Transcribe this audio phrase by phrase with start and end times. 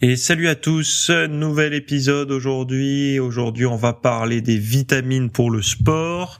[0.00, 3.18] Et salut à tous, nouvel épisode aujourd'hui.
[3.18, 6.38] Aujourd'hui, on va parler des vitamines pour le sport.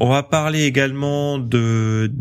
[0.00, 2.12] On va parler également de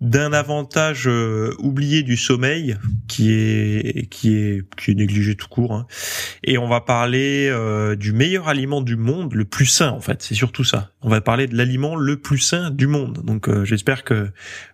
[0.00, 2.76] d'un avantage euh, oublié du sommeil
[3.06, 5.86] qui est qui est qui est négligé tout court hein.
[6.42, 10.20] et on va parler euh, du meilleur aliment du monde le plus sain en fait.
[10.20, 10.90] C'est surtout ça.
[11.00, 13.22] On va parler de l'aliment le plus sain du monde.
[13.24, 14.30] Donc euh, j'espère que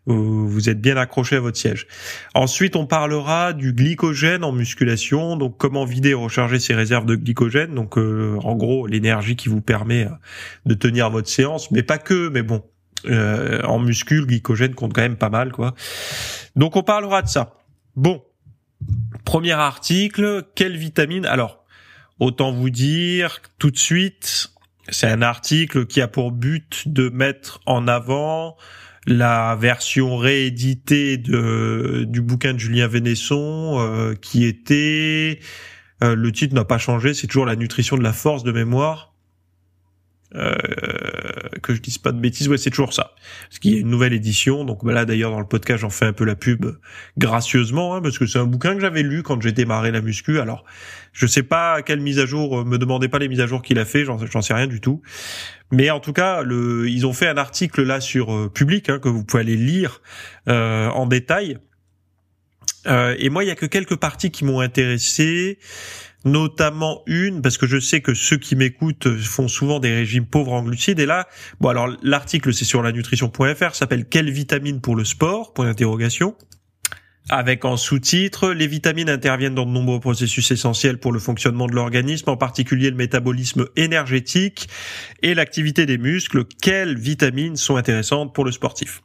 [0.06, 1.86] vous êtes bien accroché à votre siège.
[2.34, 5.36] Ensuite on parlera du glycogène en musculation.
[5.36, 7.74] Donc comment vider et recharger ses réserves de glycogène.
[7.74, 10.08] Donc en gros l'énergie qui vous permet
[10.66, 11.70] de tenir votre séance.
[11.70, 12.62] Mais pas que mais bon
[13.06, 15.74] euh, en muscule, glycogène compte quand même pas mal, quoi.
[16.56, 17.54] Donc on parlera de ça.
[17.96, 18.22] Bon,
[19.24, 21.26] premier article, quelle vitamine?
[21.26, 21.64] Alors,
[22.18, 24.50] autant vous dire tout de suite,
[24.88, 28.56] c'est un article qui a pour but de mettre en avant
[29.06, 35.40] la version rééditée du bouquin de Julien Vénesson, euh, qui était
[36.02, 39.09] euh, le titre n'a pas changé, c'est toujours la nutrition de la force de mémoire.
[40.36, 40.54] Euh,
[41.62, 43.14] que je dise pas de bêtises, ouais, c'est toujours ça.
[43.48, 45.90] Parce qu'il y a une nouvelle édition, donc bah là d'ailleurs dans le podcast j'en
[45.90, 46.66] fais un peu la pub
[47.18, 50.38] gracieusement, hein, parce que c'est un bouquin que j'avais lu quand j'ai démarré la muscu.
[50.38, 50.64] Alors
[51.12, 53.62] je sais pas quelle mise à jour, euh, me demandez pas les mises à jour
[53.62, 55.02] qu'il a fait, j'en sais rien du tout.
[55.72, 58.98] Mais en tout cas, le, ils ont fait un article là sur euh, Public hein,
[58.98, 60.00] que vous pouvez aller lire
[60.48, 61.58] euh, en détail.
[62.86, 65.58] Euh, et moi, il y a que quelques parties qui m'ont intéressé
[66.24, 70.52] notamment une, parce que je sais que ceux qui m'écoutent font souvent des régimes pauvres
[70.52, 71.00] en glucides.
[71.00, 71.26] Et là,
[71.60, 75.54] bon alors l'article c'est sur la nutrition.fr, s'appelle Quelles vitamines pour le sport?
[75.54, 76.36] Point d'interrogation.
[77.28, 81.74] Avec en sous-titre, les vitamines interviennent dans de nombreux processus essentiels pour le fonctionnement de
[81.74, 84.68] l'organisme, en particulier le métabolisme énergétique
[85.22, 86.44] et l'activité des muscles.
[86.60, 89.02] Quelles vitamines sont intéressantes pour le sportif?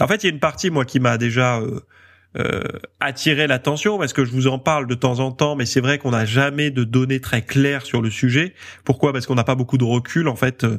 [0.00, 1.80] En fait, il y a une partie, moi, qui m'a déjà euh,
[2.38, 2.62] euh,
[3.00, 5.98] attirer l'attention parce que je vous en parle de temps en temps, mais c'est vrai
[5.98, 8.54] qu'on n'a jamais de données très claires sur le sujet.
[8.84, 9.12] Pourquoi?
[9.12, 10.64] Parce qu'on n'a pas beaucoup de recul en fait.
[10.64, 10.78] Euh,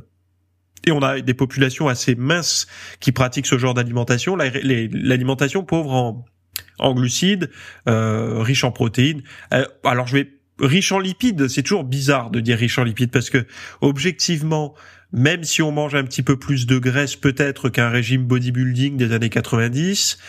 [0.87, 2.67] et on a des populations assez minces
[2.99, 4.35] qui pratiquent ce genre d'alimentation.
[4.35, 6.25] L'alimentation pauvre en,
[6.79, 7.49] en glucides,
[7.87, 9.21] euh, riche en protéines.
[9.53, 10.29] Euh, alors je vais
[10.59, 13.45] riche en lipides, c'est toujours bizarre de dire riche en lipides parce que
[13.81, 14.75] objectivement,
[15.11, 19.11] même si on mange un petit peu plus de graisse peut-être qu'un régime bodybuilding des
[19.11, 20.19] années 90,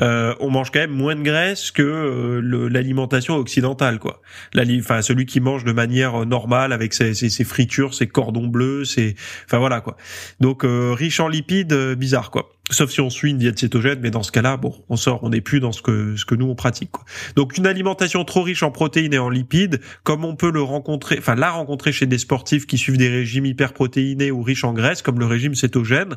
[0.00, 4.22] euh, on mange quand même moins de graisse que euh, l'alimentation occidentale, quoi.
[4.56, 9.14] Enfin, celui qui mange de manière normale avec ses, ses, fritures, ses cordons bleus, c'est,
[9.46, 9.96] enfin voilà quoi.
[10.40, 12.50] Donc euh, riche en lipides, bizarre quoi.
[12.70, 15.30] Sauf si on suit une diète cétogène, mais dans ce cas-là, bon, on sort, on
[15.30, 16.92] n'est plus dans ce que ce que nous on pratique.
[16.92, 17.04] Quoi.
[17.34, 21.16] Donc une alimentation trop riche en protéines et en lipides, comme on peut le rencontrer,
[21.18, 25.02] enfin la rencontrer chez des sportifs qui suivent des régimes hyperprotéinés ou riches en graisse,
[25.02, 26.14] comme le régime cétogène,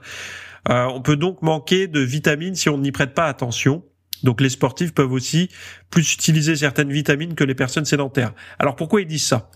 [0.69, 3.83] euh, on peut donc manquer de vitamines si on n'y prête pas attention.
[4.23, 5.49] Donc les sportifs peuvent aussi
[5.89, 8.33] plus utiliser certaines vitamines que les personnes sédentaires.
[8.57, 9.51] Alors pourquoi ils disent ça?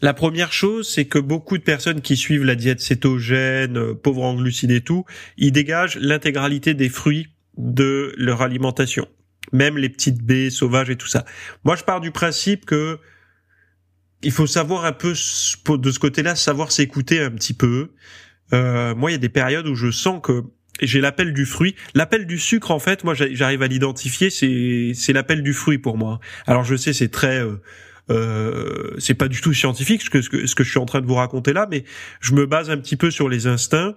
[0.00, 4.22] La première chose, c'est que beaucoup de personnes qui suivent la diète cétogène, euh, pauvre
[4.22, 5.04] en glucides et tout,
[5.36, 9.08] ils dégagent l'intégralité des fruits de leur alimentation,
[9.52, 11.24] même les petites baies sauvages et tout ça.
[11.64, 12.98] Moi, je pars du principe que
[14.22, 17.92] il faut savoir un peu de ce côté-là, savoir s'écouter un petit peu.
[18.52, 20.42] Euh, moi, il y a des périodes où je sens que
[20.80, 21.74] j'ai l'appel du fruit.
[21.94, 24.30] L'appel du sucre, en fait, moi, j'arrive à l'identifier.
[24.30, 26.20] C'est c'est l'appel du fruit pour moi.
[26.46, 27.60] Alors, je sais, c'est très euh,
[28.10, 30.86] euh, c'est pas du tout scientifique ce que, ce que ce que je suis en
[30.86, 31.84] train de vous raconter là, mais
[32.20, 33.96] je me base un petit peu sur les instincts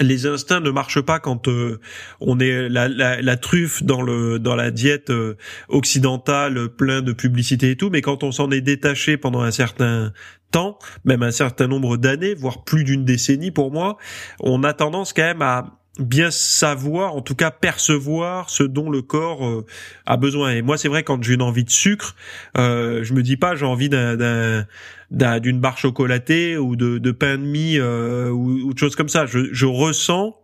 [0.00, 1.80] les instincts ne marchent pas quand euh,
[2.20, 5.36] on est la, la, la, truffe dans le dans la diète euh,
[5.68, 10.12] occidentale plein de publicité et tout mais quand on s'en est détaché pendant un certain
[10.50, 13.96] temps même un certain nombre d'années voire plus d'une décennie pour moi
[14.40, 19.02] on a tendance quand même à bien savoir, en tout cas percevoir ce dont le
[19.02, 19.64] corps euh,
[20.04, 20.52] a besoin.
[20.52, 22.16] Et moi, c'est vrai quand j'ai une envie de sucre,
[22.58, 24.66] euh, je me dis pas j'ai envie d'un
[25.10, 29.08] d'une barre chocolatée ou de, de pain de mie euh, ou, ou de choses comme
[29.08, 29.26] ça.
[29.26, 30.34] Je, je ressens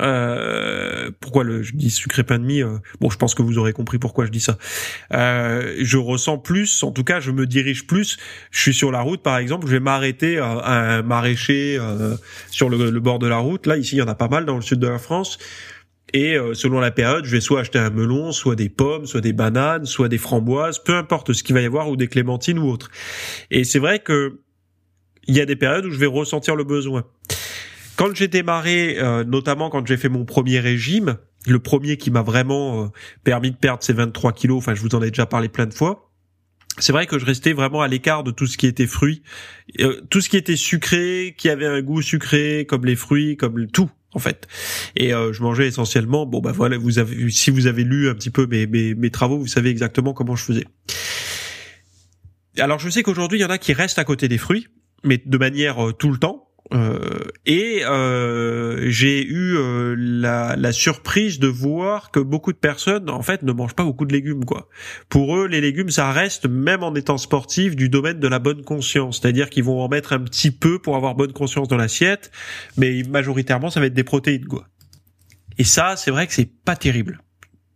[0.00, 3.58] euh, pourquoi le, je dis sucré pain de mie euh, Bon, je pense que vous
[3.58, 4.58] aurez compris pourquoi je dis ça.
[5.12, 8.18] Euh, je ressens plus, en tout cas, je me dirige plus.
[8.50, 11.78] Je suis sur la route, par exemple, je vais m'arrêter à, un maraîcher
[12.50, 13.66] sur le, le, bord de la route.
[13.66, 15.38] Là, ici, il y en a pas mal dans le sud de la France.
[16.16, 19.20] Et euh, selon la période, je vais soit acheter un melon, soit des pommes, soit
[19.20, 22.58] des bananes, soit des framboises, peu importe ce qu'il va y avoir, ou des clémentines
[22.58, 22.90] ou autre.
[23.50, 24.40] Et c'est vrai que
[25.26, 27.04] il y a des périodes où je vais ressentir le besoin.
[27.96, 32.22] Quand j'ai démarré, euh, notamment quand j'ai fait mon premier régime, le premier qui m'a
[32.22, 32.86] vraiment euh,
[33.22, 35.74] permis de perdre ces 23 kilos, enfin je vous en ai déjà parlé plein de
[35.74, 36.10] fois,
[36.78, 39.22] c'est vrai que je restais vraiment à l'écart de tout ce qui était fruits,
[40.08, 43.90] tout ce qui était sucré, qui avait un goût sucré, comme les fruits, comme tout
[44.16, 44.48] en fait.
[44.96, 46.26] Et euh, je mangeais essentiellement.
[46.26, 49.10] Bon bah voilà, vous avez si vous avez lu un petit peu mes, mes, mes
[49.10, 50.64] travaux, vous savez exactement comment je faisais.
[52.58, 54.68] Alors je sais qu'aujourd'hui il y en a qui restent à côté des fruits,
[55.04, 56.45] mais de manière euh, tout le temps.
[56.74, 63.08] Euh, et euh, j'ai eu euh, la, la, surprise de voir que beaucoup de personnes
[63.08, 64.68] en fait ne mangent pas beaucoup de légumes quoi.
[65.08, 68.62] Pour eux, les légumes ça reste même en étant sportif du domaine de la bonne
[68.62, 72.32] conscience, c'est-à-dire qu'ils vont en mettre un petit peu pour avoir bonne conscience dans l'assiette,
[72.76, 74.66] mais majoritairement ça va être des protéines quoi.
[75.58, 77.22] Et ça, c'est vrai que c'est pas terrible.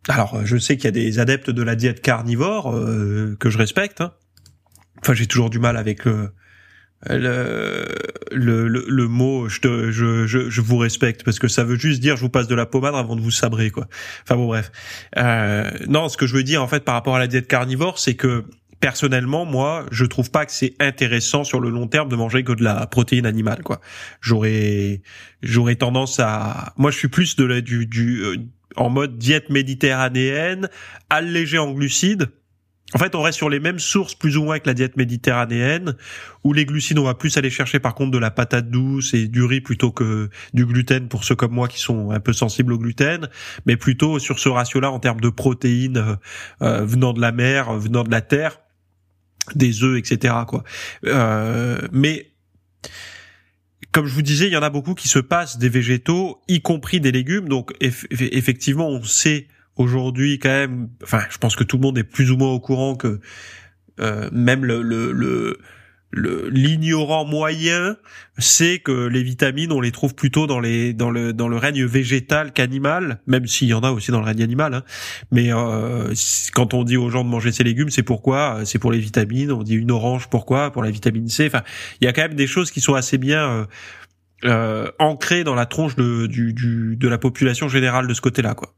[0.08, 2.75] Alors, je sais qu'il y a des adeptes de la diète carnivore
[3.38, 4.02] que je respecte.
[4.02, 4.12] Hein.
[5.00, 6.02] Enfin, j'ai toujours du mal avec
[7.08, 7.87] le,
[8.31, 12.00] le, le, mot je, te, je, je, je, vous respecte parce que ça veut juste
[12.00, 13.88] dire je vous passe de la pommade avant de vous sabrer quoi.
[14.23, 14.70] Enfin bon bref.
[15.17, 17.99] Euh, non, ce que je veux dire en fait par rapport à la diète carnivore,
[17.99, 18.44] c'est que
[18.81, 22.52] personnellement moi je trouve pas que c'est intéressant sur le long terme de manger que
[22.52, 23.81] de la protéine animale quoi.
[24.20, 25.00] J'aurais
[25.43, 28.37] j'aurais tendance à moi je suis plus de la du du euh,
[28.76, 30.69] en mode diète méditerranéenne
[31.08, 32.29] allégée en glucides
[32.94, 35.94] en fait, on reste sur les mêmes sources plus ou moins que la diète méditerranéenne,
[36.42, 39.28] où les glucides, on va plus aller chercher par contre de la patate douce et
[39.28, 42.72] du riz plutôt que du gluten pour ceux comme moi qui sont un peu sensibles
[42.72, 43.28] au gluten,
[43.66, 46.16] mais plutôt sur ce ratio-là en termes de protéines euh,
[46.62, 48.60] euh, venant de la mer, venant de la terre,
[49.54, 50.34] des œufs, etc.
[50.46, 50.64] Quoi.
[51.06, 52.32] Euh, mais
[53.93, 56.60] comme je vous disais, il y en a beaucoup qui se passent des végétaux, y
[56.60, 57.48] compris des légumes.
[57.48, 59.48] Donc effectivement, on sait
[59.81, 62.61] aujourd'hui quand même, enfin, je pense que tout le monde est plus ou moins au
[62.61, 63.21] courant que
[64.00, 65.59] euh, même le, le, le
[66.12, 67.97] l'ignorant moyen
[68.38, 71.85] c'est que les vitamines on les trouve plutôt dans les dans le dans le règne
[71.85, 74.82] végétal qu'animal même s'il y en a aussi dans le règne animal hein.
[75.31, 76.12] mais euh,
[76.53, 78.61] quand on dit aux gens de manger ces légumes c'est pourquoi?
[78.65, 79.53] C'est pour les vitamines.
[79.53, 80.73] On dit une orange pourquoi?
[80.73, 81.47] Pour la vitamine C.
[81.47, 81.62] Enfin
[82.00, 83.65] il y a quand même des choses qui sont assez bien euh,
[84.44, 88.43] euh ancrées dans la tronche de du, du de la population générale de ce côté
[88.43, 88.75] là quoi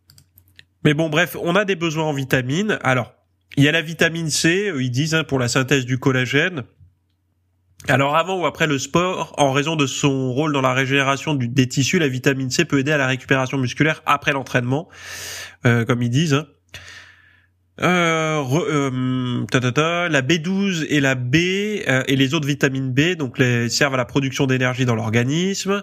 [0.84, 2.79] mais bon, bref, on a des besoins en vitamines.
[2.82, 3.12] Alors,
[3.56, 6.64] il y a la vitamine C, euh, ils disent, hein, pour la synthèse du collagène.
[7.88, 11.69] Alors avant ou après le sport, en raison de son rôle dans la régénération des
[11.69, 14.88] tissus, la vitamine C peut aider à la récupération musculaire après l'entraînement,
[15.67, 16.34] euh, comme ils disent.
[16.34, 16.46] Hein.
[17.81, 23.38] Euh, euh la B12 et la B et les autres vitamines B donc
[23.69, 25.82] servent à la production d'énergie dans l'organisme.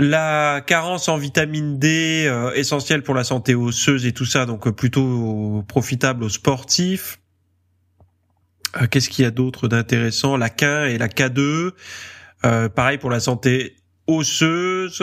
[0.00, 4.68] La carence en vitamine D, euh, essentielle pour la santé osseuse et tout ça, donc
[4.68, 7.18] euh, plutôt profitable aux sportifs.
[8.80, 10.36] Euh, qu'est-ce qu'il y a d'autre d'intéressant?
[10.36, 11.72] La K et la K2,
[12.68, 13.74] pareil pour la santé
[14.06, 15.02] osseuse.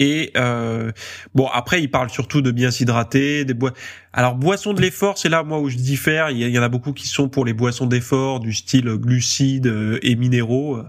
[0.00, 0.90] Et euh,
[1.34, 3.72] bon, après, il parle surtout de bien s'hydrater, des bois.
[4.12, 6.30] Alors, boissons de l'effort, c'est là moi où je diffère.
[6.30, 9.98] Il y, en a beaucoup qui sont pour les boissons d'effort du style glucides euh,
[10.02, 10.80] et minéraux.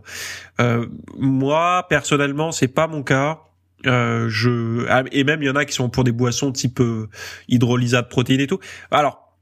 [0.60, 0.88] Euh,
[1.18, 3.42] moi, personnellement, c'est pas mon cas.
[3.86, 6.80] Euh, je ah, et même il y en a qui sont pour des boissons type
[6.80, 7.08] euh,
[7.50, 8.60] hydrolysate protéines et tout.
[8.90, 9.38] Alors,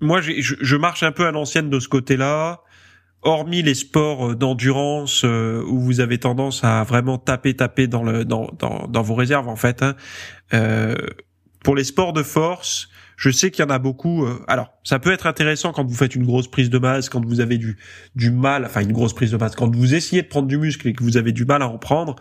[0.00, 2.60] moi, je, je marche un peu à l'ancienne de ce côté-là
[3.22, 8.02] hormis les sports euh, d'endurance euh, où vous avez tendance à vraiment taper taper dans
[8.02, 9.94] le dans dans, dans vos réserves en fait hein,
[10.54, 10.94] euh,
[11.62, 14.98] pour les sports de force je sais qu'il y en a beaucoup euh, alors ça
[14.98, 17.76] peut être intéressant quand vous faites une grosse prise de masse quand vous avez du
[18.14, 20.88] du mal enfin une grosse prise de masse quand vous essayez de prendre du muscle
[20.88, 22.16] et que vous avez du mal à en prendre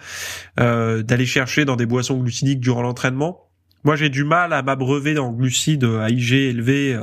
[0.58, 3.50] d'aller chercher dans des boissons glucidiques durant l'entraînement.
[3.86, 7.00] Moi j'ai du mal à m'abreuver en glucides à IG élevé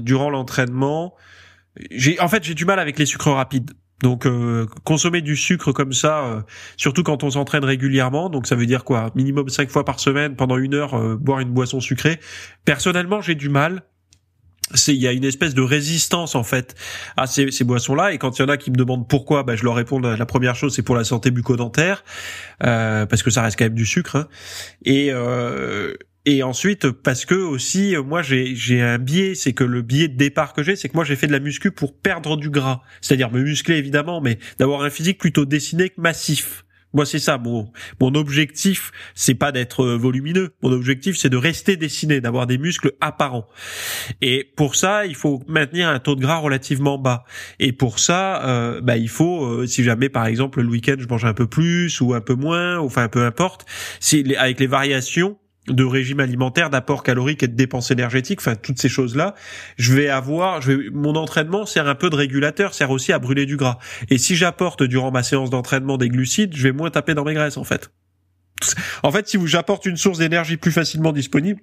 [0.00, 1.14] durant l'entraînement
[1.90, 3.72] j'ai en fait j'ai du mal avec les sucres rapides.
[4.02, 6.42] Donc euh, consommer du sucre comme ça, euh,
[6.76, 9.10] surtout quand on s'entraîne régulièrement, donc ça veut dire quoi?
[9.14, 12.20] Minimum cinq fois par semaine, pendant une heure, euh, boire une boisson sucrée.
[12.66, 13.84] Personnellement, j'ai du mal.
[14.88, 16.74] Il y a une espèce de résistance en fait
[17.16, 18.12] à ces, ces boissons-là.
[18.12, 20.26] Et quand il y en a qui me demandent pourquoi, bah, je leur réponds la
[20.26, 22.02] première chose, c'est pour la santé bucco-dentaire,
[22.58, 24.16] parce que ça reste quand même du sucre.
[24.16, 24.28] Hein.
[24.84, 25.12] Et
[26.26, 30.16] et ensuite parce que aussi moi j'ai j'ai un biais c'est que le biais de
[30.16, 32.82] départ que j'ai c'est que moi j'ai fait de la muscu pour perdre du gras
[33.00, 36.66] c'est-à-dire me muscler évidemment mais d'avoir un physique plutôt dessiné que massif
[36.96, 37.36] Moi, c'est ça.
[37.36, 40.54] Mon, mon objectif, c'est pas d'être euh, volumineux.
[40.62, 43.46] Mon objectif, c'est de rester dessiné, d'avoir des muscles apparents.
[44.22, 47.24] Et pour ça, il faut maintenir un taux de gras relativement bas.
[47.58, 51.06] Et pour ça, euh, bah, il faut, euh, si jamais, par exemple, le week-end, je
[51.06, 53.66] mange un peu plus ou un peu moins, enfin, peu importe,
[54.00, 55.36] si, avec les variations,
[55.68, 59.34] de régime alimentaire, d'apport calorique et de dépenses énergétiques, enfin toutes ces choses-là,
[59.76, 63.18] je vais avoir, je vais, mon entraînement sert un peu de régulateur, sert aussi à
[63.18, 63.78] brûler du gras.
[64.10, 67.34] Et si j'apporte durant ma séance d'entraînement des glucides, je vais moins taper dans mes
[67.34, 67.90] graisses en fait.
[69.02, 71.60] En fait, si j'apporte une source d'énergie plus facilement disponible,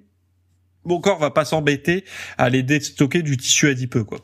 [0.84, 2.04] mon corps va pas s'embêter
[2.38, 4.20] à aller déstocker du tissu adipeux quoi.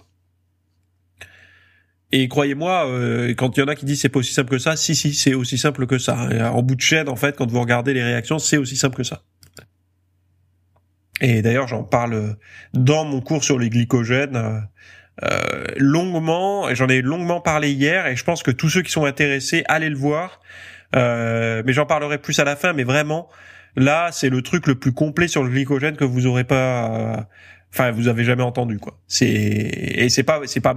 [2.13, 4.59] Et croyez-moi, euh, quand il y en a qui disent c'est pas aussi simple que
[4.59, 6.29] ça, si si, c'est aussi simple que ça.
[6.53, 9.05] En bout de chaîne, en fait, quand vous regardez les réactions, c'est aussi simple que
[9.05, 9.23] ça.
[11.21, 12.37] Et d'ailleurs, j'en parle
[12.73, 14.61] dans mon cours sur les glycogènes euh,
[15.23, 16.75] euh longuement.
[16.75, 18.07] J'en ai longuement parlé hier.
[18.07, 20.41] Et je pense que tous ceux qui sont intéressés, allez le voir.
[20.97, 22.73] Euh, mais j'en parlerai plus à la fin.
[22.73, 23.29] Mais vraiment,
[23.77, 26.91] là, c'est le truc le plus complet sur le glycogène que vous aurez pas.
[26.91, 27.17] Euh,
[27.73, 28.99] enfin, vous avez jamais entendu quoi.
[29.07, 30.75] C'est et c'est pas c'est pas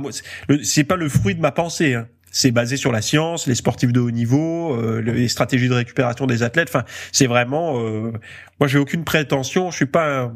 [0.61, 1.95] c'est pas le fruit de ma pensée.
[1.95, 5.75] Hein c'est basé sur la science, les sportifs de haut niveau, euh, les stratégies de
[5.75, 6.67] récupération des athlètes.
[6.67, 7.79] Enfin, c'est vraiment.
[7.79, 8.11] Euh,
[8.59, 9.69] moi, j'ai aucune prétention.
[9.69, 10.33] Je suis pas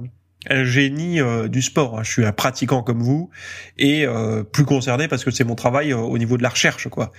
[0.47, 1.97] un, génie euh, du sport.
[1.97, 2.03] Hein.
[2.03, 3.31] Je suis un pratiquant comme vous
[3.79, 4.05] et
[4.53, 7.11] plus concerné parce que c'est mon travail au niveau de la recherche, quoi.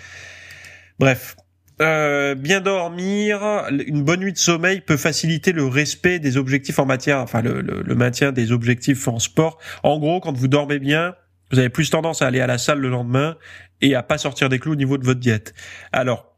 [1.00, 1.36] Bref.
[1.80, 3.40] bien dormir,
[3.86, 7.62] une bonne nuit de sommeil peut faciliter le respect des objectifs en matière, enfin le,
[7.62, 9.58] le maintien des objectifs en sport.
[9.82, 11.14] En gros, quand vous dormez bien,
[11.50, 13.36] vous avez plus tendance à aller à la salle le lendemain
[13.80, 15.54] et à pas sortir des clous au niveau de votre diète.
[15.92, 16.36] Alors,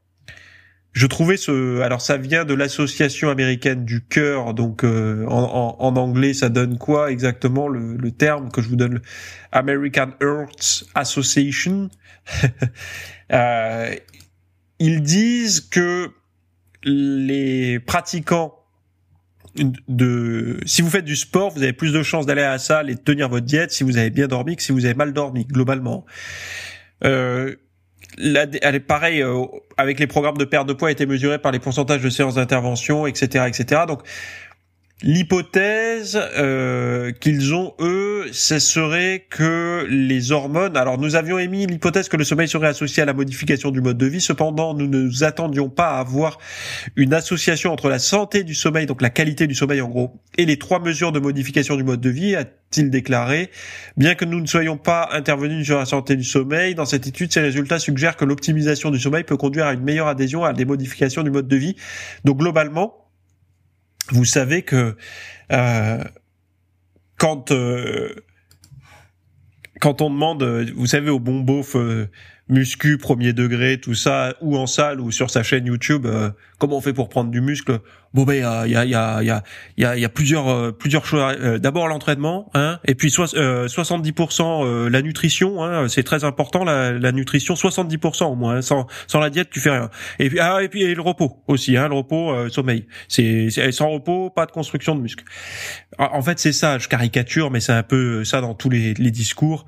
[0.92, 5.96] je trouvais ce, alors ça vient de l'association américaine du cœur, donc euh, en, en,
[5.96, 9.00] anglais ça donne quoi exactement le, le terme que je vous donne,
[9.52, 11.90] American Heart Association.
[13.32, 13.94] euh,
[14.80, 16.10] ils disent que
[16.82, 18.59] les pratiquants
[19.56, 22.90] de si vous faites du sport, vous avez plus de chances d'aller à la salle
[22.90, 25.12] et de tenir votre diète si vous avez bien dormi que si vous avez mal
[25.12, 26.04] dormi globalement.
[27.04, 27.56] Euh,
[28.18, 29.44] est pareil euh,
[29.76, 32.34] avec les programmes de perte de poids a été mesuré par les pourcentages de séances
[32.34, 33.82] d'intervention, etc., etc.
[33.86, 34.02] Donc
[35.02, 40.76] L'hypothèse euh, qu'ils ont eux, ce serait que les hormones.
[40.76, 43.96] Alors nous avions émis l'hypothèse que le sommeil serait associé à la modification du mode
[43.96, 44.20] de vie.
[44.20, 46.36] Cependant, nous ne nous attendions pas à avoir
[46.96, 50.44] une association entre la santé du sommeil, donc la qualité du sommeil en gros, et
[50.44, 53.50] les trois mesures de modification du mode de vie, a-t-il déclaré.
[53.96, 57.32] Bien que nous ne soyons pas intervenus sur la santé du sommeil, dans cette étude,
[57.32, 60.66] ces résultats suggèrent que l'optimisation du sommeil peut conduire à une meilleure adhésion à des
[60.66, 61.76] modifications du mode de vie.
[62.24, 62.99] Donc globalement
[64.12, 64.96] vous savez que
[65.52, 66.04] euh,
[67.18, 68.14] quand euh,
[69.80, 70.42] quand on demande,
[70.76, 72.10] vous savez, au bon beauf euh,
[72.50, 76.76] muscu premier degré, tout ça, ou en salle ou sur sa chaîne YouTube, euh, comment
[76.76, 77.78] on fait pour prendre du muscle?
[78.12, 78.40] Bon ben il
[78.72, 79.42] y a y a y a
[79.76, 81.36] y a, y a plusieurs euh, plusieurs choses.
[81.40, 86.90] Euh, d'abord l'entraînement, hein, et puis so, 70% la nutrition, hein, c'est très important la,
[86.90, 88.56] la nutrition, 70% au moins.
[88.56, 89.90] Hein, sans sans la diète tu fais rien.
[90.18, 92.86] Et puis ah et puis et le repos aussi, hein, le repos sommeil.
[93.08, 95.24] C'est sans repos pas de construction de muscle.
[95.98, 99.66] En fait c'est ça, je caricature, mais c'est un peu ça dans tous les discours.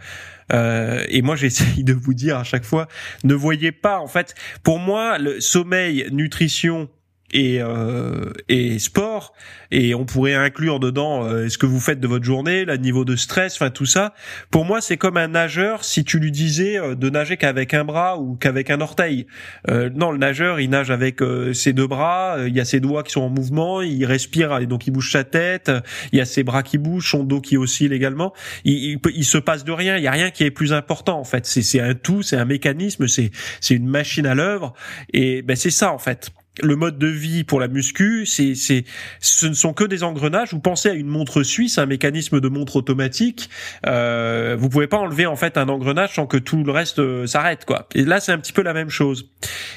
[0.53, 2.89] Euh, et moi, j'essaye de vous dire à chaque fois,
[3.25, 6.89] ne voyez pas, en fait, pour moi, le sommeil, nutrition
[7.33, 9.33] et, euh, et sport
[9.73, 13.05] et on pourrait inclure dedans euh, ce que vous faites de votre journée, le niveau
[13.05, 14.13] de stress, enfin tout ça.
[14.51, 17.85] Pour moi, c'est comme un nageur si tu lui disais euh, de nager qu'avec un
[17.85, 19.27] bras ou qu'avec un orteil.
[19.71, 21.21] Euh, non, le nageur, il nage avec
[21.55, 24.67] ses deux bras, il y a ses doigts qui sont en mouvement, il respire et
[24.67, 25.71] donc il bouge sa tête,
[26.13, 28.35] il y a ses bras qui bougent, son dos qui oscille également.
[28.65, 31.19] Il, il, il se passe de rien, il y a rien qui est plus important
[31.19, 31.47] en fait.
[31.47, 34.75] C'est un tout, c'est un mécanisme, c'est c'est une machine à l'œuvre
[35.15, 36.31] et ben c'est ça en fait
[36.61, 38.85] le mode de vie pour la muscu, c'est, c'est,
[39.21, 40.53] ce ne sont que des engrenages.
[40.53, 43.49] Vous pensez à une montre suisse, un mécanisme de montre automatique.
[43.87, 47.27] Euh, vous pouvez pas enlever en fait un engrenage sans que tout le reste euh,
[47.27, 47.89] s'arrête, quoi.
[47.95, 49.31] Et là, c'est un petit peu la même chose.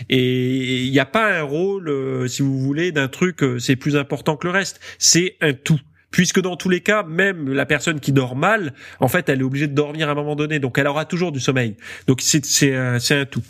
[0.10, 3.78] Et il n'y a pas un rôle, euh, si vous voulez, d'un truc, euh, c'est
[3.78, 4.82] plus important que le reste.
[5.00, 5.80] C'est un tout
[6.12, 9.44] puisque dans tous les cas, même la personne qui dort mal, en fait, elle est
[9.44, 11.76] obligée de dormir à un moment donné, donc elle aura toujours du sommeil.
[12.08, 13.42] Donc c'est c'est c'est un tout.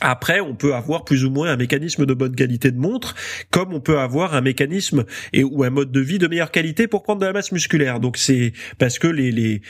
[0.00, 3.14] Après, on peut avoir plus ou moins un mécanisme de bonne qualité de montre,
[3.50, 6.86] comme on peut avoir un mécanisme et ou un mode de vie de meilleure qualité
[6.86, 8.00] pour prendre de la masse musculaire.
[8.00, 9.62] Donc c'est parce que les, les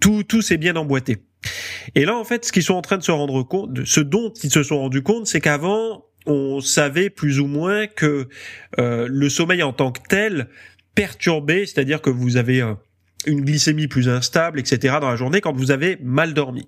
[0.00, 1.18] tout tout s'est bien emboîté.
[1.94, 4.32] Et là, en fait, ce qu'ils sont en train de se rendre compte, ce dont
[4.42, 8.28] ils se sont rendus compte, c'est qu'avant, on savait plus ou moins que
[8.78, 10.48] euh, le sommeil en tant que tel
[10.94, 12.60] perturbé, c'est-à-dire que vous avez
[13.26, 14.96] une glycémie plus instable, etc.
[15.00, 16.66] dans la journée quand vous avez mal dormi.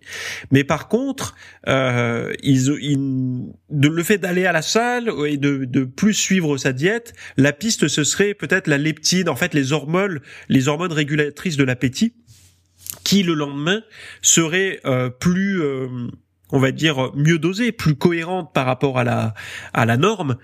[0.51, 1.35] Mais par contre,
[1.69, 7.15] euh, de, le fait d'aller à la salle et de, de plus suivre sa diète,
[7.37, 11.65] la piste ce serait peut-être la leptine, en fait les hormones, les hormones régulatrices de
[11.65, 12.15] l'appétit,
[13.05, 13.83] qui le lendemain
[14.21, 15.89] seraient euh, plus euh,
[16.51, 19.35] on va dire mieux dosées, plus cohérentes par rapport à la
[19.73, 20.37] à la norme.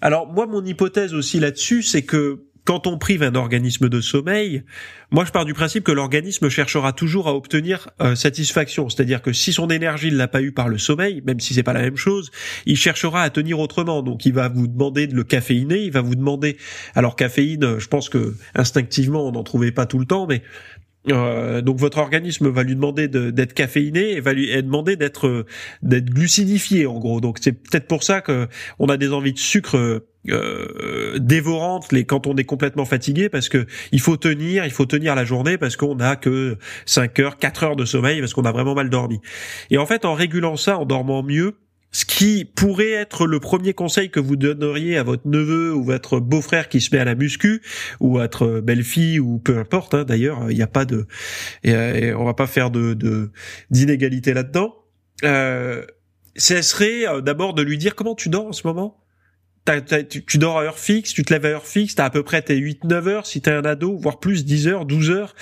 [0.00, 4.62] Alors moi mon hypothèse aussi là-dessus c'est que quand on prive un organisme de sommeil,
[5.10, 9.32] moi je pars du principe que l'organisme cherchera toujours à obtenir euh, satisfaction, c'est-à-dire que
[9.32, 11.80] si son énergie ne l'a pas eu par le sommeil, même si c'est pas la
[11.80, 12.30] même chose,
[12.66, 14.02] il cherchera à tenir autrement.
[14.02, 16.58] Donc il va vous demander de le caféiner, il va vous demander
[16.94, 20.42] alors caféine, je pense que instinctivement on n'en trouvait pas tout le temps, mais
[21.10, 25.46] euh, donc votre organisme va lui demander d'être caféiné et va lui demander d'être
[25.82, 27.20] d'être glucidifié en gros.
[27.20, 28.48] Donc c'est peut-être pour ça que
[28.78, 33.48] on a des envies de sucre euh, dévorante les quand on est complètement fatigué parce
[33.48, 37.38] que il faut tenir, il faut tenir la journée parce qu'on a que 5 heures,
[37.38, 39.20] 4 heures de sommeil parce qu'on a vraiment mal dormi.
[39.70, 41.54] Et en fait, en régulant ça, en dormant mieux,
[41.90, 46.20] ce qui pourrait être le premier conseil que vous donneriez à votre neveu ou votre
[46.20, 47.62] beau-frère qui se met à la muscu
[48.00, 49.94] ou votre belle-fille ou peu importe.
[49.94, 51.06] Hein, D'ailleurs, il n'y a pas de,
[51.64, 53.30] et, on va pas faire de
[53.70, 54.74] d'inégalité là-dedans.
[55.24, 55.84] Euh,
[56.36, 59.02] ce serait euh, d'abord de lui dire comment tu dors en ce moment?
[60.08, 62.40] Tu, dors à heure fixe, tu te lèves à heure fixe, t'as à peu près
[62.40, 65.34] tes 8-9 heures si t'es un ado, voire plus 10 heures, 12 heures.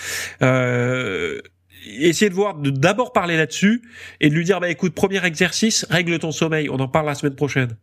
[0.42, 1.40] Euh,
[1.86, 3.82] essayer de voir, d'abord parler là-dessus
[4.20, 7.14] et de lui dire, bah écoute, premier exercice, règle ton sommeil, on en parle la
[7.14, 7.76] semaine prochaine.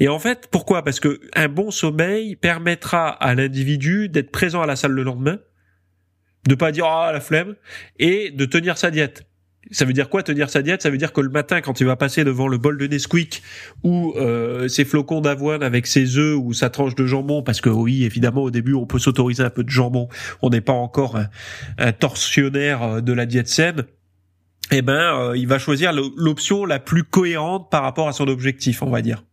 [0.00, 0.82] Et en fait, pourquoi?
[0.82, 5.38] Parce que un bon sommeil permettra à l'individu d'être présent à la salle le lendemain,
[6.46, 7.56] de pas dire ah la flemme
[7.98, 9.24] et de tenir sa diète.
[9.70, 10.82] Ça veut dire quoi tenir sa diète?
[10.82, 13.42] Ça veut dire que le matin, quand il va passer devant le bol de Nesquik
[13.82, 17.68] ou euh, ses flocons d'avoine avec ses œufs ou sa tranche de jambon, parce que
[17.68, 20.08] oui, évidemment, au début, on peut s'autoriser un peu de jambon.
[20.40, 21.18] On n'est pas encore
[21.78, 23.84] un, torsionnaire euh, de la diète saine.
[24.70, 28.82] Eh ben, euh, il va choisir l'option la plus cohérente par rapport à son objectif,
[28.82, 29.24] on va dire.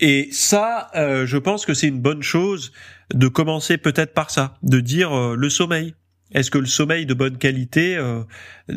[0.00, 2.72] Et ça, euh, je pense que c'est une bonne chose
[3.12, 5.94] de commencer peut-être par ça, de dire le sommeil
[6.34, 8.22] est-ce que le sommeil de bonne qualité, euh,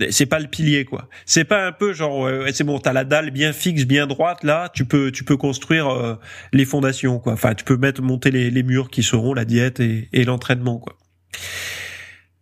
[0.09, 3.31] c'est pas le pilier quoi C'est pas un peu genre, c'est bon, t'as la dalle
[3.31, 6.15] bien fixe, bien droite là, tu peux, tu peux construire euh,
[6.53, 7.33] les fondations quoi.
[7.33, 10.77] Enfin, tu peux mettre monter les, les murs qui seront la diète et, et l'entraînement
[10.77, 10.97] quoi.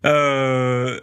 [0.05, 1.00] Euh,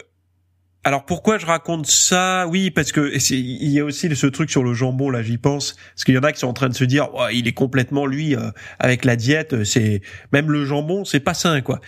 [0.83, 2.45] alors pourquoi je raconte ça?
[2.47, 5.75] Oui, parce que il y a aussi ce truc sur le jambon là, j'y pense,
[5.93, 8.05] parce qu'il y en a qui sont en train de se dire, il est complètement
[8.05, 11.79] lui euh, avec la diète, c'est même le jambon, c'est pas sain quoi.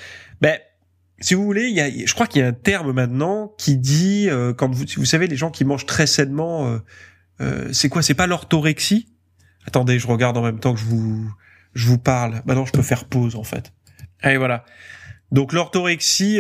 [0.41, 0.57] Ben
[1.19, 3.77] si vous voulez, il y a, je crois qu'il y a un terme maintenant qui
[3.77, 6.79] dit euh, quand vous, vous savez, les gens qui mangent très sainement, euh,
[7.41, 8.01] euh, c'est quoi?
[8.01, 9.07] C'est pas l'orthorexie?
[9.65, 11.31] Attendez, je regarde en même temps que je vous,
[11.73, 12.41] je vous parle.
[12.45, 13.71] Maintenant, je peux faire pause en fait.
[14.21, 14.65] Allez, voilà.
[15.31, 16.39] Donc l'orthorexie,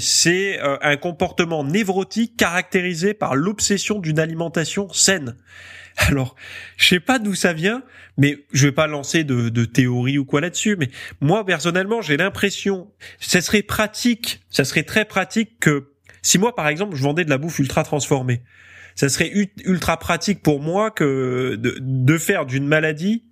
[0.00, 5.36] c'est un comportement névrotique caractérisé par l'obsession d'une alimentation saine.
[6.08, 6.34] Alors,
[6.76, 7.82] je sais pas d'où ça vient,
[8.16, 10.76] mais je vais pas lancer de, de théorie ou quoi là-dessus.
[10.76, 15.92] Mais moi personnellement, j'ai l'impression, ça serait pratique, ça serait très pratique que
[16.22, 18.42] si moi par exemple je vendais de la bouffe ultra transformée,
[18.94, 19.30] ça serait
[19.64, 23.24] ultra pratique pour moi que de, de faire d'une maladie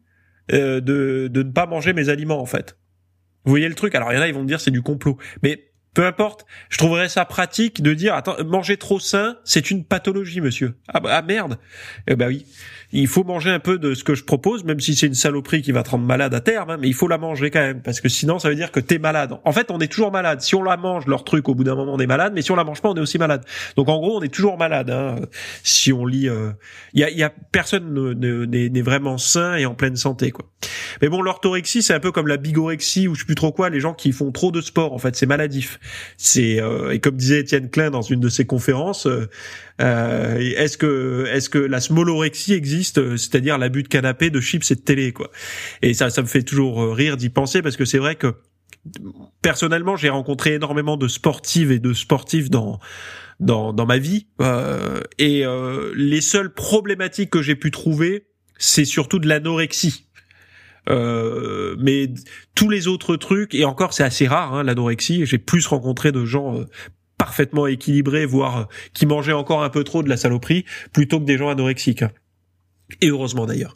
[0.52, 2.78] euh, de, de ne pas manger mes aliments en fait.
[3.44, 4.82] Vous voyez le truc Alors il y en a, ils vont me dire c'est du
[4.82, 9.70] complot, mais peu importe, je trouverais ça pratique de dire attends, manger trop sain, c'est
[9.70, 10.76] une pathologie, monsieur.
[10.88, 11.58] Ah, bah, ah merde.
[12.06, 12.46] Eh ben oui
[12.90, 15.60] il faut manger un peu de ce que je propose, même si c'est une saloperie
[15.60, 17.82] qui va te rendre malade à terme, hein, mais il faut la manger quand même,
[17.82, 19.34] parce que sinon ça veut dire que t'es malade.
[19.44, 20.40] En fait, on est toujours malade.
[20.40, 22.50] Si on la mange, leur truc, au bout d'un moment, on est malade, mais si
[22.50, 23.44] on la mange pas, on est aussi malade.
[23.76, 24.90] Donc en gros, on est toujours malade.
[24.90, 25.16] Hein,
[25.62, 26.52] si on lit, il euh,
[26.94, 30.46] y, a, y a personne n'est vraiment sain et en pleine santé, quoi.
[31.02, 33.68] Mais bon, l'orthorexie, c'est un peu comme la bigorexie ou je sais plus trop quoi,
[33.68, 34.94] les gens qui font trop de sport.
[34.94, 35.77] En fait, c'est maladif.
[36.16, 39.06] C'est euh, et comme disait Étienne Klein dans une de ses conférences.
[39.06, 39.28] Euh,
[39.80, 44.70] euh, est-ce que est-ce que la smolorexie existe, euh, c'est-à-dire l'abus de canapé, de chips
[44.70, 45.30] et de télé, quoi?
[45.82, 48.34] Et ça, ça me fait toujours euh, rire d'y penser parce que c'est vrai que
[49.42, 52.80] personnellement, j'ai rencontré énormément de sportives et de sportifs dans
[53.38, 55.44] dans, dans ma vie euh, et
[55.94, 58.26] les seules problématiques que j'ai pu trouver,
[58.58, 60.07] c'est surtout de l'anorexie.
[60.88, 62.10] Euh, mais
[62.54, 66.24] tous les autres trucs et encore c'est assez rare hein, l'anorexie j'ai plus rencontré de
[66.24, 66.64] gens
[67.18, 71.24] parfaitement équilibré, voire euh, qui mangeait encore un peu trop de la saloperie, plutôt que
[71.24, 72.04] des gens anorexiques.
[73.02, 73.74] Et heureusement d'ailleurs.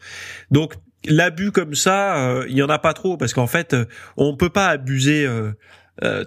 [0.51, 3.85] Donc l'abus comme ça, euh, il y en a pas trop parce qu'en fait, euh,
[4.17, 5.29] on peut pas abuser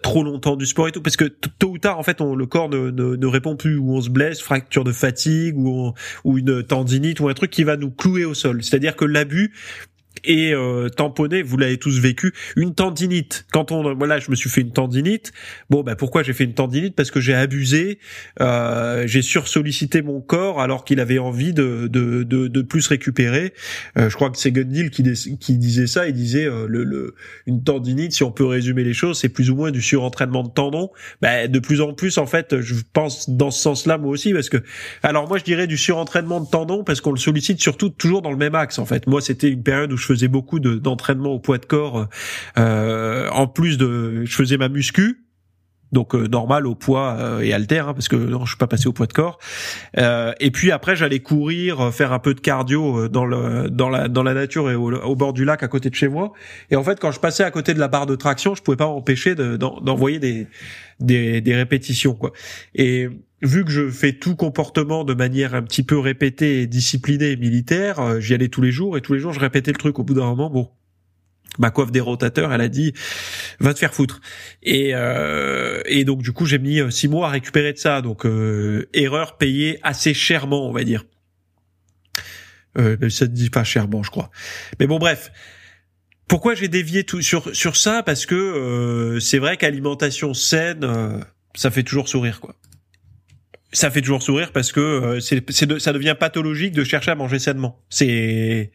[0.04, 2.46] trop longtemps du sport et tout parce que tôt ou tard en fait on, le
[2.46, 5.92] corps ne, ne, répond plus ou on se blesse fracture de fatigue ou,
[6.24, 8.96] ou une tendinite ou un truc qui va nous clouer au sol c'est à dire
[8.96, 9.54] que l'abus
[10.24, 13.46] et euh, tamponner, vous l'avez tous vécu, une tendinite.
[13.52, 15.32] Quand on, voilà, je me suis fait une tendinite.
[15.70, 16.96] Bon, ben pourquoi j'ai fait une tendinite?
[16.96, 18.00] Parce que j'ai abusé,
[18.42, 23.54] euh, j'ai sursollicité mon corps alors qu'il avait envie de de, de, de plus récupérer.
[23.98, 25.04] Euh, je crois que c'est Gundil qui,
[25.40, 26.08] qui disait ça.
[26.08, 29.50] Il disait euh, le, le, une tendinite, si on peut résumer les choses, c'est plus
[29.50, 30.90] ou moins du surentraînement de tendons.
[31.22, 34.50] Ben, de plus en plus, en fait, je pense dans ce sens-là moi aussi, parce
[34.50, 34.58] que
[35.04, 38.32] alors moi je dirais du surentraînement de tendons parce qu'on le sollicite surtout toujours dans
[38.32, 38.80] le même axe.
[38.80, 42.08] En fait, moi c'était une période où je faisais beaucoup d'entraînement au poids de corps.
[42.58, 45.25] Euh, en plus de, je faisais ma muscu,
[45.92, 48.68] donc euh, normal au poids euh, et alter hein, parce que non je suis pas
[48.68, 49.40] passé au poids de corps.
[49.98, 54.08] Euh, et puis après j'allais courir faire un peu de cardio dans le dans la
[54.08, 56.34] dans la nature et au, bord du lac à côté de chez moi.
[56.72, 58.78] Et en fait quand je passais à côté de la barre de traction je pouvais
[58.78, 60.48] pas m'empêcher d'envoyer des,
[61.00, 62.32] des des répétitions quoi.
[62.74, 63.08] Et
[63.42, 67.38] vu que je fais tout comportement de manière un petit peu répétée et disciplinée et
[67.38, 70.00] militaire j'y allais tous les jours et tous les jours je répétais le truc.
[70.00, 70.70] Au bout d'un moment bon
[71.60, 72.94] ma coiffe des rotateurs, elle a dit
[73.60, 74.22] va te faire foutre.
[74.64, 78.02] Et euh, et donc du coup j'ai mis euh, six mois à récupérer de ça.
[78.02, 81.06] Donc euh, erreur payée assez chèrement, on va dire.
[82.78, 84.32] Euh, ça ne dit pas chèrement, je crois.
[84.80, 85.32] Mais bon bref.
[86.28, 88.02] Pourquoi j'ai dévié tout sur sur ça?
[88.04, 92.56] Parce que euh, c'est vrai qu'alimentation saine, ça fait toujours sourire quoi.
[93.72, 95.44] Ça fait toujours sourire parce que c'est
[95.80, 97.80] ça devient pathologique de chercher à manger sainement.
[97.90, 98.72] C'est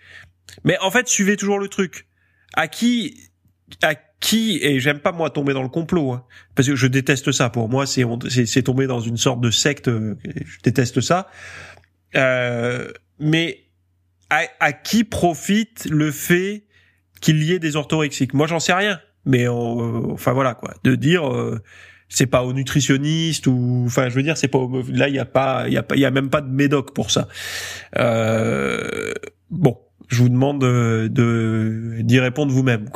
[0.62, 2.06] mais en fait suivez toujours le truc
[2.54, 3.30] à qui
[3.82, 7.32] à qui et j'aime pas moi tomber dans le complot hein, parce que je déteste
[7.32, 8.04] ça pour moi c'est
[8.46, 11.28] c'est tomber dans une sorte de secte euh, je déteste ça.
[12.16, 13.60] Euh, mais
[14.30, 16.64] à, à, qui profite le fait
[17.20, 18.34] qu'il y ait des orthorexiques?
[18.34, 19.00] Moi j'en sais rien.
[19.24, 20.74] Mais enfin voilà quoi.
[20.82, 21.60] De dire euh,
[22.08, 24.58] c'est pas aux nutritionnistes ou enfin je veux dire c'est pas
[24.88, 26.48] là il y a pas il y a pas il y a même pas de
[26.48, 27.28] médoc pour ça.
[27.98, 29.12] Euh,
[29.50, 29.78] bon
[30.11, 32.87] je vous demande de d'y répondre vous-même.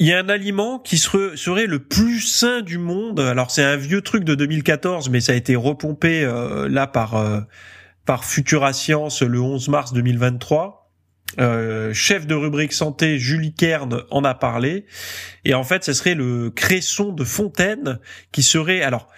[0.00, 3.18] Il y a un aliment qui serait, le plus sain du monde.
[3.18, 7.16] Alors c'est un vieux truc de 2014, mais ça a été repompé euh, là par
[7.16, 7.40] euh,
[8.06, 10.88] par Futura Science le 11 mars 2023.
[11.40, 14.86] Euh, chef de rubrique santé Julie Kern en a parlé
[15.44, 17.98] et en fait ce serait le cresson de Fontaine
[18.32, 19.08] qui serait alors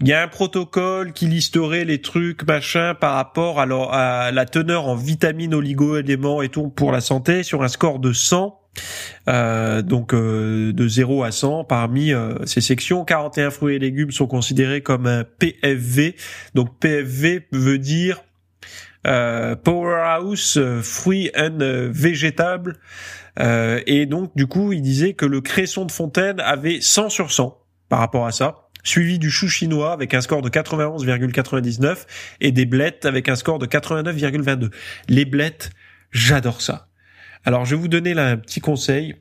[0.00, 4.46] il y a un protocole qui listerait les trucs machin par rapport à, à la
[4.46, 8.56] teneur en vitamines, oligo-éléments et tout pour la santé sur un score de 100.
[9.28, 13.04] Euh, donc euh, de 0 à 100 parmi euh, ces sections.
[13.04, 16.16] 41 fruits et légumes sont considérés comme un PFV
[16.54, 18.22] donc PFV veut dire
[19.02, 21.58] Powerhouse Fruits and
[21.90, 22.78] Vegetables
[23.38, 27.58] et donc du coup il disait que le cresson de Fontaine avait 100 sur 100
[27.88, 32.06] par rapport à ça suivi du chou chinois avec un score de 91,99
[32.40, 34.70] et des blettes avec un score de 89,22.
[35.08, 35.70] Les blettes,
[36.10, 36.88] j'adore ça.
[37.44, 39.16] Alors je vais vous donner là un petit conseil.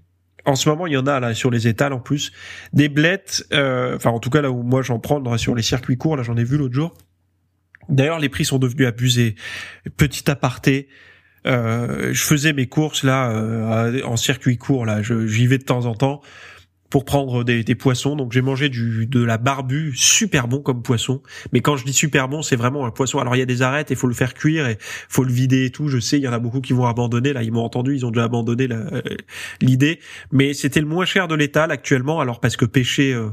[0.46, 2.32] En ce moment, il y en a là sur les étals en plus
[2.74, 3.46] des blettes.
[3.54, 6.24] Euh, enfin, en tout cas là où moi j'en prends sur les circuits courts, là
[6.24, 6.98] j'en ai vu l'autre jour.
[7.90, 9.36] D'ailleurs, les prix sont devenus abusés.
[9.98, 10.88] Petit aparté.
[11.48, 15.86] Euh, je faisais mes courses là euh, en circuit court là, j'y vais de temps
[15.86, 16.22] en temps
[16.90, 18.16] pour prendre des, des poissons.
[18.16, 21.22] Donc j'ai mangé du de la barbu, super bon comme poisson.
[21.54, 23.20] Mais quand je dis super bon, c'est vraiment un poisson.
[23.20, 25.66] Alors il y a des arêtes, il faut le faire cuire et faut le vider
[25.66, 25.88] et tout.
[25.88, 27.34] Je sais, il y en a beaucoup qui vont abandonner.
[27.34, 28.68] Là, ils m'ont entendu, ils ont déjà abandonné
[29.62, 30.00] l'idée.
[30.32, 32.20] Mais c'était le moins cher de l'étal actuellement.
[32.20, 33.30] Alors parce que pêcher euh,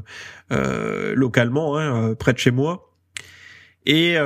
[0.52, 2.92] euh, localement, hein, euh, près de chez moi.
[3.88, 4.16] Et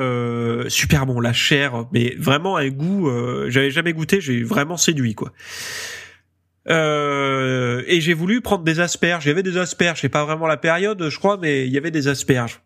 [0.68, 3.10] super bon, la chair, mais vraiment un goût.
[3.48, 5.34] J'avais jamais goûté, j'ai vraiment séduit quoi.
[6.70, 9.24] Euh, et j'ai voulu prendre des asperges.
[9.24, 11.78] Il y avait des asperges, c'est pas vraiment la période, je crois, mais il y
[11.78, 12.61] avait des asperges.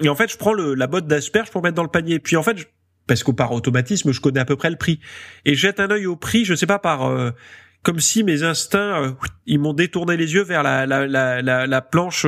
[0.00, 2.18] Et en fait, je prends le, la botte d'asperges pour mettre dans le panier.
[2.18, 2.70] Puis en fait,
[3.06, 5.00] parce qu'au par automatisme, je connais à peu près le prix.
[5.44, 7.30] Et je jette un œil au prix, je sais pas par, euh,
[7.82, 9.12] comme si mes instincts, euh,
[9.46, 12.26] ils m'ont détourné les yeux vers la, la, la, la, la planche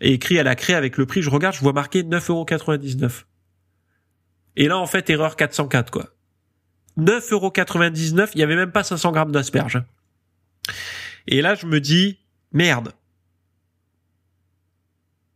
[0.00, 1.20] écrit à la craie avec le prix.
[1.20, 3.24] Je regarde, je vois marqué 9,99€.
[4.56, 6.06] Et là, en fait, erreur 404, quoi.
[6.96, 9.82] 9,99€, il y avait même pas 500 grammes d'asperges.
[11.26, 12.18] Et là, je me dis,
[12.52, 12.92] merde.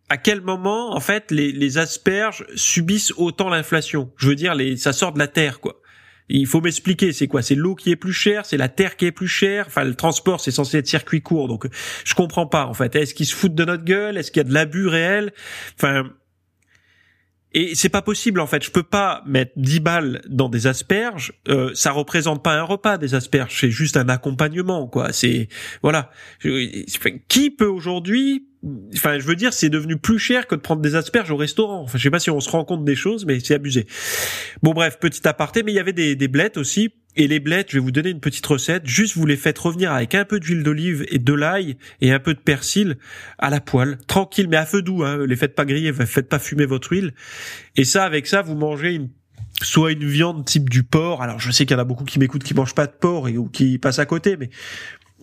[0.08, 4.10] À quel moment, en fait, les, les asperges subissent autant l'inflation?
[4.16, 5.82] Je veux dire, les, ça sort de la terre, quoi.
[6.30, 7.40] Il faut m'expliquer, c'est quoi?
[7.40, 9.66] C'est l'eau qui est plus chère, c'est la terre qui est plus chère.
[9.66, 11.66] Enfin, le transport, c'est censé être circuit court, donc
[12.04, 12.94] je comprends pas en fait.
[12.96, 14.18] Est-ce qu'ils se foutent de notre gueule?
[14.18, 15.32] Est-ce qu'il y a de l'abus réel?
[15.76, 16.10] Enfin,
[17.54, 18.62] et c'est pas possible en fait.
[18.62, 21.32] Je peux pas mettre 10 balles dans des asperges.
[21.48, 23.58] Euh, ça représente pas un repas des asperges.
[23.60, 25.12] C'est juste un accompagnement quoi.
[25.12, 25.48] C'est
[25.82, 26.10] voilà.
[27.28, 28.44] Qui peut aujourd'hui
[28.94, 31.82] enfin, je veux dire, c'est devenu plus cher que de prendre des asperges au restaurant.
[31.82, 33.86] Enfin, je sais pas si on se rend compte des choses, mais c'est abusé.
[34.62, 36.90] Bon, bref, petit aparté, mais il y avait des, des blettes aussi.
[37.18, 38.86] Et les blettes, je vais vous donner une petite recette.
[38.86, 42.20] Juste, vous les faites revenir avec un peu d'huile d'olive et de l'ail et un
[42.20, 42.96] peu de persil
[43.38, 45.02] à la poêle, tranquille, mais à feu doux.
[45.02, 45.26] Hein.
[45.26, 47.12] Les faites pas griller, faites pas fumer votre huile.
[47.74, 49.10] Et ça, avec ça, vous mangez une
[49.60, 51.20] soit une viande type du porc.
[51.20, 53.28] Alors je sais qu'il y en a beaucoup qui m'écoutent qui mangent pas de porc
[53.28, 54.50] et ou qui passent à côté, mais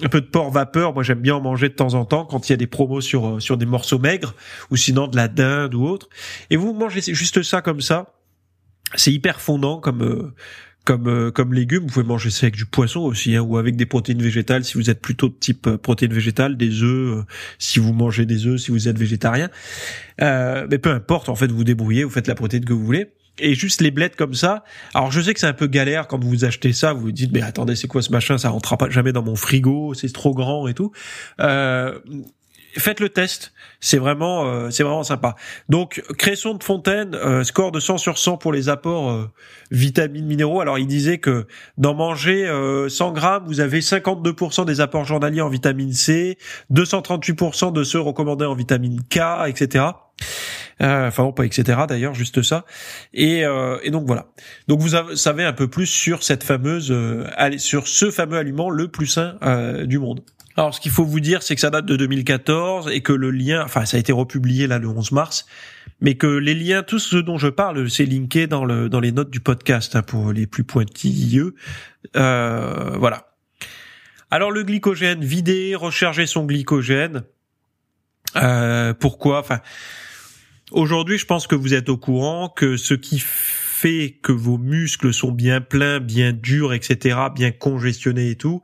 [0.04, 0.94] un peu de porc vapeur.
[0.94, 3.00] Moi, j'aime bien en manger de temps en temps quand il y a des promos
[3.00, 4.36] sur euh, sur des morceaux maigres
[4.70, 6.10] ou sinon de la dinde ou autre.
[6.50, 8.14] Et vous mangez juste ça comme ça.
[8.96, 10.34] C'est hyper fondant comme euh,
[10.86, 11.84] comme euh, comme légumes.
[11.84, 14.76] Vous pouvez manger ça avec du poisson aussi hein, ou avec des protéines végétales si
[14.76, 17.26] vous êtes plutôt de type protéines végétales, des œufs
[17.60, 19.50] si vous mangez des œufs si vous êtes végétarien.
[20.20, 23.54] mais peu importe, en fait, vous débrouillez, vous faites la protéine que vous voulez et
[23.54, 24.64] juste les blettes comme ça.
[24.94, 27.32] Alors je sais que c'est un peu galère quand vous achetez ça, vous vous dites
[27.32, 30.34] mais attendez c'est quoi ce machin, ça rentrera pas jamais dans mon frigo, c'est trop
[30.34, 30.92] grand et tout.
[31.40, 32.00] Euh,
[32.78, 33.54] faites le test,
[33.86, 35.36] c'est vraiment euh, c'est vraiment sympa.
[35.70, 39.32] Donc Cresson de Fontaine, euh, score de 100 sur 100 pour les apports euh,
[39.70, 40.60] vitamines minéraux.
[40.60, 41.46] Alors il disait que
[41.78, 42.52] d'en manger
[42.90, 46.40] 100 grammes, vous avez 52% des apports journaliers en vitamine C,
[46.74, 49.86] 238% de ceux recommandés en vitamine K, etc.
[50.82, 51.80] Euh, enfin bon, pas etc.
[51.88, 52.66] D'ailleurs, juste ça.
[53.14, 54.28] Et, euh, et donc voilà.
[54.68, 57.26] Donc vous savez un peu plus sur cette fameuse, euh,
[57.58, 59.38] sur ce fameux aliment le plus sain
[59.86, 60.22] du monde.
[60.58, 63.32] Alors, ce qu'il faut vous dire, c'est que ça date de 2014 et que le
[63.32, 65.46] lien, enfin, ça a été republié là le 11 mars,
[66.00, 69.12] mais que les liens, tout ce dont je parle, c'est linké dans le dans les
[69.12, 71.56] notes du podcast hein, pour les plus pointilleux.
[72.16, 73.34] Euh, voilà.
[74.32, 77.24] Alors le glycogène, vider, recharger son glycogène.
[78.38, 79.40] Euh, pourquoi?
[79.40, 79.60] Enfin,
[80.72, 85.14] Aujourd'hui, je pense que vous êtes au courant que ce qui fait que vos muscles
[85.14, 88.64] sont bien pleins, bien durs, etc., bien congestionnés et tout,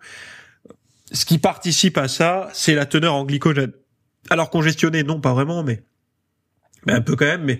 [1.11, 3.73] ce qui participe à ça, c'est la teneur en glycogène.
[4.29, 5.83] Alors congestionné, non, pas vraiment, mais,
[6.85, 7.43] mais un peu quand même.
[7.43, 7.59] Mais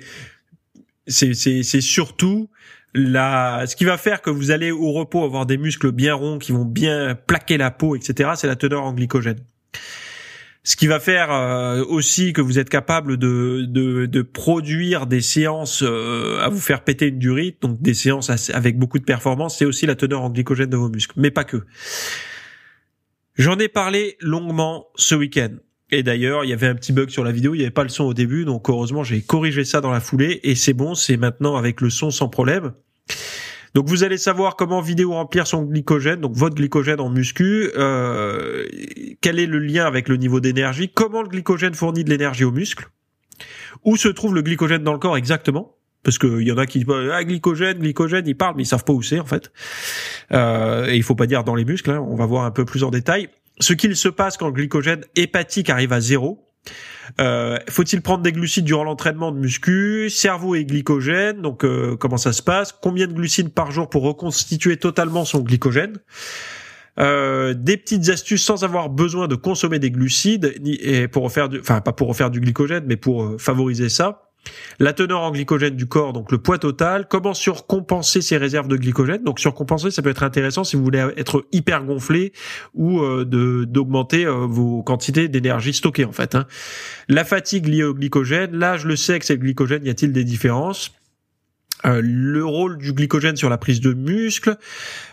[1.07, 2.49] c'est surtout
[2.93, 6.39] la ce qui va faire que vous allez au repos avoir des muscles bien ronds
[6.39, 8.31] qui vont bien plaquer la peau, etc.
[8.35, 9.39] C'est la teneur en glycogène.
[10.63, 16.39] Ce qui va faire euh, aussi que vous êtes capable de produire des séances euh,
[16.39, 19.87] à vous faire péter une durite, donc des séances avec beaucoup de performance, c'est aussi
[19.87, 21.65] la teneur en glycogène de vos muscles, mais pas que.
[23.41, 25.49] J'en ai parlé longuement ce week-end.
[25.89, 27.81] Et d'ailleurs, il y avait un petit bug sur la vidéo, il n'y avait pas
[27.81, 30.93] le son au début, donc heureusement j'ai corrigé ça dans la foulée, et c'est bon,
[30.93, 32.73] c'est maintenant avec le son sans problème.
[33.73, 38.67] Donc vous allez savoir comment vidéo remplir son glycogène, donc votre glycogène en muscu, euh,
[39.21, 42.51] quel est le lien avec le niveau d'énergie, comment le glycogène fournit de l'énergie aux
[42.51, 42.89] muscles,
[43.83, 46.79] où se trouve le glycogène dans le corps exactement, parce qu'il y en a qui
[46.79, 49.51] disent ah, glycogène, glycogène, ils parlent mais ils savent pas où c'est en fait.
[50.31, 52.65] Euh, et il faut pas dire dans les muscles, hein, on va voir un peu
[52.65, 53.29] plus en détail.
[53.59, 56.47] Ce qu'il se passe quand le glycogène hépatique arrive à zéro,
[57.19, 62.17] euh, faut-il prendre des glucides durant l'entraînement de muscu Cerveau et glycogène, donc euh, comment
[62.17, 65.97] ça se passe Combien de glucides par jour pour reconstituer totalement son glycogène
[66.99, 71.59] euh, des petites astuces sans avoir besoin de consommer des glucides et pour refaire du,
[71.59, 74.30] enfin pas pour refaire du glycogène, mais pour favoriser ça
[74.79, 78.75] la teneur en glycogène du corps, donc le poids total, comment surcompenser ses réserves de
[78.75, 79.23] glycogène?
[79.23, 82.33] Donc surcompenser, ça peut être intéressant si vous voulez être hyper gonflé
[82.73, 83.25] ou euh,
[83.65, 86.35] d'augmenter euh, vos quantités d'énergie stockées en fait.
[86.35, 86.47] Hein.
[87.07, 90.11] La fatigue liée au glycogène, là je le sais que c'est le glycogène, y a-t-il
[90.11, 90.91] des différences?
[91.85, 94.57] Euh, le rôle du glycogène sur la prise de muscle,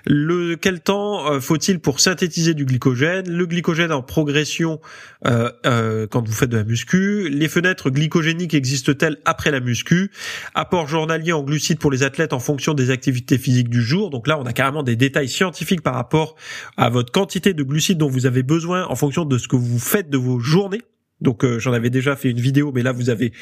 [0.07, 4.81] le quel temps euh, faut-il pour synthétiser du glycogène, le glycogène en progression
[5.27, 10.11] euh, quand vous faites de la muscu, les fenêtres glycogéniques existent-elles après la muscu,
[10.55, 14.11] apport journalier en glucides pour les athlètes en fonction des activités physiques du jour.
[14.11, 16.37] Donc là, on a carrément des détails scientifiques par rapport
[16.77, 19.79] à votre quantité de glucides dont vous avez besoin en fonction de ce que vous
[19.79, 20.83] faites de vos journées.
[21.21, 23.33] Donc j'en avais déjà fait une vidéo, mais là vous avez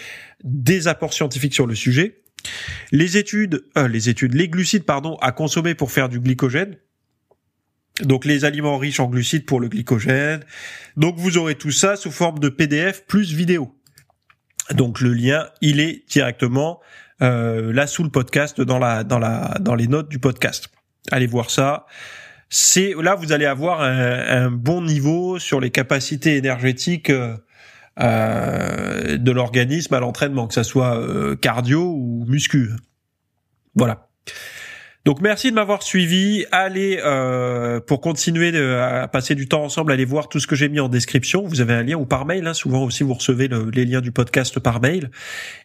[0.44, 2.22] des apports scientifiques sur le sujet.
[2.92, 6.76] Les études, euh, les études, les glucides, pardon, à consommer pour faire du glycogène.
[8.02, 10.40] Donc les aliments riches en glucides pour le glycogène.
[10.96, 13.74] Donc vous aurez tout ça sous forme de PDF plus vidéo.
[14.72, 16.80] Donc le lien, il est directement
[17.22, 20.68] euh, là sous le podcast, dans la dans la dans les notes du podcast.
[21.10, 21.86] Allez voir ça.
[22.50, 27.10] C'est là vous allez avoir un, bon niveau sur les capacités énergétiques.
[27.10, 27.36] Euh,
[27.98, 32.70] euh, de l'organisme à l'entraînement, que ça soit euh, cardio ou muscu.
[33.74, 34.08] Voilà.
[35.06, 36.44] Donc merci de m'avoir suivi.
[36.52, 40.56] Allez euh, pour continuer de, à passer du temps ensemble, allez voir tout ce que
[40.56, 41.44] j'ai mis en description.
[41.46, 42.46] Vous avez un lien ou par mail.
[42.46, 42.54] Hein.
[42.54, 45.10] souvent aussi vous recevez les liens du podcast par mail.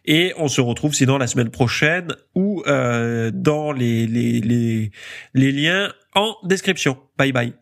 [0.04, 4.90] Et on se retrouve sinon la semaine prochaine ou dans les, les, les,
[5.34, 6.96] les liens en description.
[7.18, 7.61] Bye bye.